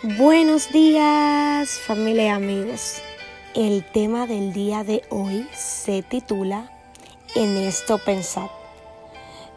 [0.00, 3.02] Buenos días, familia y amigos.
[3.56, 6.70] El tema del día de hoy se titula
[7.34, 8.48] En esto pensar.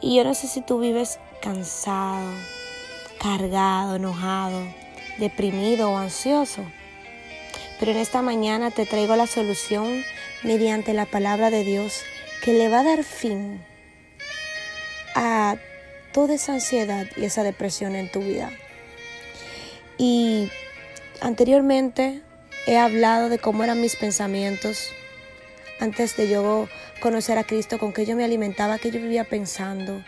[0.00, 2.30] Y yo no sé si tú vives cansado,
[3.20, 4.62] cargado, enojado,
[5.18, 6.62] deprimido o ansioso.
[7.80, 10.04] Pero en esta mañana te traigo la solución
[10.44, 12.04] mediante la palabra de Dios
[12.44, 13.60] que le va a dar fin
[15.16, 15.56] a
[16.12, 18.52] toda esa ansiedad y esa depresión en tu vida.
[19.98, 20.48] Y
[21.20, 22.22] anteriormente
[22.66, 24.90] he hablado de cómo eran mis pensamientos
[25.80, 26.68] antes de yo
[27.00, 30.02] conocer a Cristo, con qué yo me alimentaba, qué yo vivía pensando.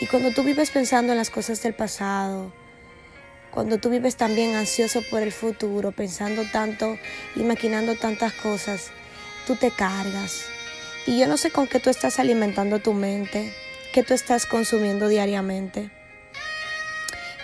[0.00, 2.52] Y cuando tú vives pensando en las cosas del pasado,
[3.50, 6.98] cuando tú vives también ansioso por el futuro, pensando tanto
[7.36, 8.90] y maquinando tantas cosas,
[9.46, 10.46] tú te cargas.
[11.06, 13.52] Y yo no sé con qué tú estás alimentando tu mente,
[13.92, 15.90] qué tú estás consumiendo diariamente.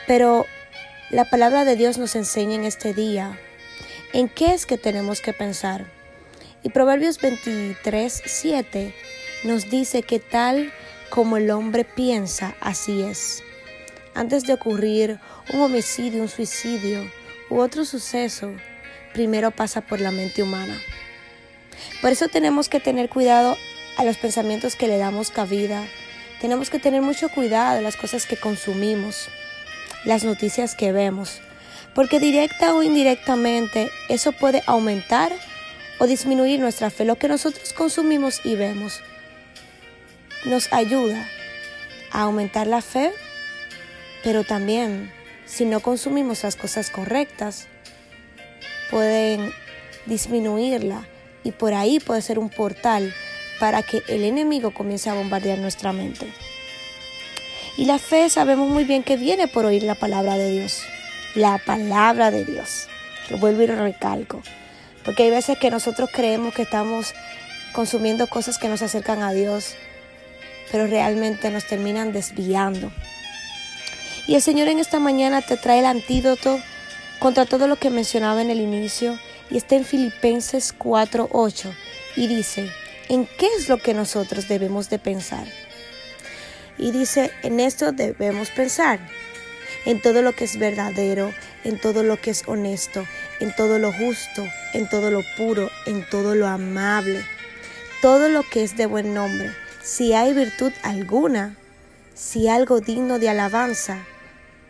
[0.09, 0.47] Pero
[1.11, 3.37] la palabra de Dios nos enseña en este día
[4.13, 5.87] en qué es que tenemos que pensar.
[6.63, 8.95] Y Proverbios 23, 7
[9.43, 10.73] nos dice que tal
[11.09, 13.43] como el hombre piensa, así es.
[14.15, 15.19] Antes de ocurrir
[15.53, 17.11] un homicidio, un suicidio
[17.49, 18.53] u otro suceso,
[19.13, 20.81] primero pasa por la mente humana.
[22.01, 23.57] Por eso tenemos que tener cuidado
[23.97, 25.85] a los pensamientos que le damos cabida.
[26.41, 29.29] Tenemos que tener mucho cuidado de las cosas que consumimos
[30.05, 31.41] las noticias que vemos,
[31.95, 35.33] porque directa o indirectamente eso puede aumentar
[35.99, 37.05] o disminuir nuestra fe.
[37.05, 39.01] Lo que nosotros consumimos y vemos
[40.45, 41.29] nos ayuda
[42.11, 43.13] a aumentar la fe,
[44.25, 45.13] pero también
[45.45, 47.69] si no consumimos las cosas correctas,
[48.91, 49.53] pueden
[50.07, 51.07] disminuirla
[51.45, 53.15] y por ahí puede ser un portal
[53.59, 56.33] para que el enemigo comience a bombardear nuestra mente.
[57.77, 60.83] Y la fe sabemos muy bien que viene por oír la palabra de Dios.
[61.35, 62.89] La palabra de Dios.
[63.31, 64.43] Lo vuelvo y lo recalco.
[65.05, 67.15] Porque hay veces que nosotros creemos que estamos
[67.73, 69.75] consumiendo cosas que nos acercan a Dios,
[70.71, 72.93] pero realmente nos terminan desviando.
[74.27, 76.61] Y el Señor en esta mañana te trae el antídoto
[77.19, 79.19] contra todo lo que mencionaba en el inicio
[79.51, 81.73] y está en Filipenses 4:8
[82.17, 82.71] y dice,
[83.09, 85.47] ¿en qué es lo que nosotros debemos de pensar?
[86.81, 89.01] Y dice, en esto debemos pensar,
[89.85, 91.31] en todo lo que es verdadero,
[91.63, 93.07] en todo lo que es honesto,
[93.39, 97.23] en todo lo justo, en todo lo puro, en todo lo amable,
[98.01, 99.53] todo lo que es de buen nombre.
[99.83, 101.55] Si hay virtud alguna,
[102.15, 103.99] si algo digno de alabanza,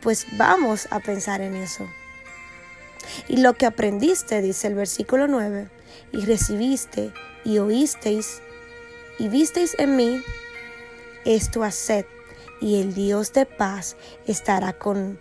[0.00, 1.88] pues vamos a pensar en eso.
[3.28, 5.68] Y lo que aprendiste, dice el versículo 9,
[6.10, 7.12] y recibiste
[7.44, 8.42] y oísteis
[9.20, 10.22] y visteis en mí,
[11.24, 12.06] esto haced,
[12.60, 15.18] y el Dios de paz estará con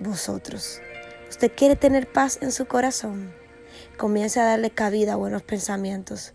[0.00, 0.80] vosotros.
[1.28, 3.32] ¿Usted quiere tener paz en su corazón?
[3.96, 6.32] Comience a darle cabida a buenos pensamientos.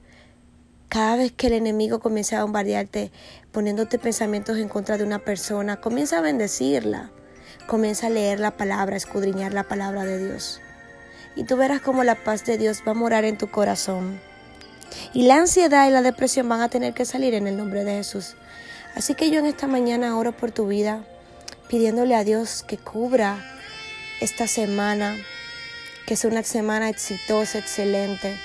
[0.87, 3.11] Cada vez que el enemigo comience a bombardearte,
[3.51, 7.11] poniéndote pensamientos en contra de una persona, comienza a bendecirla.
[7.67, 10.61] Comienza a leer la palabra, a escudriñar la palabra de Dios.
[11.35, 14.21] Y tú verás cómo la paz de Dios va a morar en tu corazón.
[15.13, 17.95] Y la ansiedad y la depresión van a tener que salir en el nombre de
[17.95, 18.35] Jesús.
[18.95, 21.03] Así que yo en esta mañana oro por tu vida,
[21.67, 23.44] pidiéndole a Dios que cubra
[24.22, 25.17] esta semana,
[26.07, 28.38] que sea una semana exitosa, excelente,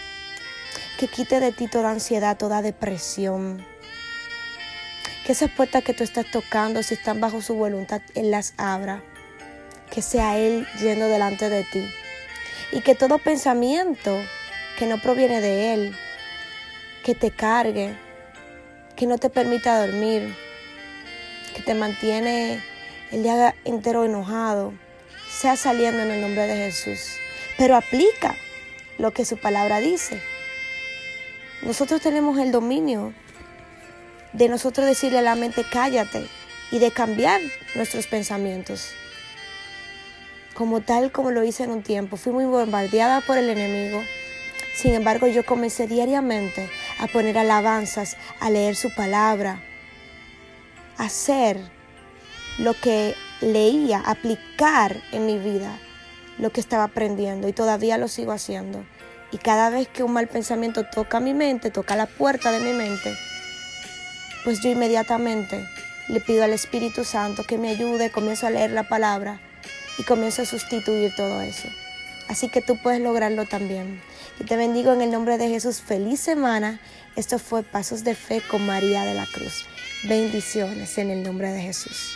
[0.99, 3.65] que quite de ti toda ansiedad, toda depresión.
[5.25, 9.05] Que esas puertas que tú estás tocando, si están bajo su voluntad, Él las abra.
[9.88, 11.87] Que sea Él yendo delante de ti.
[12.72, 14.21] Y que todo pensamiento
[14.78, 15.97] que no proviene de Él,
[17.05, 17.94] que te cargue,
[18.97, 20.34] que no te permita dormir,
[21.55, 22.62] que te mantiene
[23.11, 24.73] el día entero enojado,
[25.31, 27.17] sea saliendo en el nombre de Jesús.
[27.56, 28.37] Pero aplica
[28.99, 30.21] lo que su palabra dice.
[31.62, 33.12] Nosotros tenemos el dominio
[34.33, 36.27] de nosotros decirle a la mente cállate
[36.71, 37.41] y de cambiar
[37.75, 38.93] nuestros pensamientos.
[40.55, 44.03] Como tal como lo hice en un tiempo, fui muy bombardeada por el enemigo.
[44.75, 46.69] Sin embargo, yo comencé diariamente
[47.00, 49.62] a poner alabanzas, a leer su palabra,
[50.99, 51.58] a hacer
[52.58, 55.79] lo que leía, aplicar en mi vida
[56.38, 58.85] lo que estaba aprendiendo y todavía lo sigo haciendo.
[59.32, 62.73] Y cada vez que un mal pensamiento toca mi mente, toca la puerta de mi
[62.75, 63.17] mente,
[64.44, 65.67] pues yo inmediatamente
[66.08, 69.41] le pido al Espíritu Santo que me ayude, comienzo a leer la palabra
[69.99, 71.69] y comienzo a sustituir todo eso.
[72.31, 74.00] Así que tú puedes lograrlo también.
[74.38, 75.81] Y te bendigo en el nombre de Jesús.
[75.81, 76.81] Feliz semana.
[77.17, 79.67] Esto fue Pasos de Fe con María de la Cruz.
[80.05, 82.09] Bendiciones en el nombre de Jesús.